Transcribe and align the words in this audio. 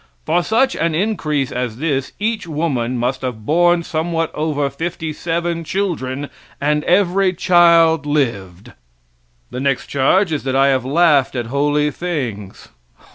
For 0.25 0.41
such 0.41 0.75
an 0.75 0.95
increase 0.95 1.51
as 1.51 1.77
this 1.77 2.11
each 2.19 2.47
woman 2.47 2.97
must 2.97 3.21
have 3.21 3.45
borne 3.45 3.83
somewhat 3.83 4.33
over 4.33 4.67
fifty 4.71 5.13
seven 5.13 5.63
children, 5.63 6.31
and 6.59 6.83
every 6.85 7.33
child 7.33 8.07
lived. 8.07 8.71
The 9.51 9.59
next 9.59 9.85
charge 9.85 10.31
is 10.31 10.41
that 10.43 10.55
I 10.55 10.69
have 10.69 10.83
laughed 10.85 11.35
at 11.35 11.45
holy 11.53 11.91
things. 11.91 12.69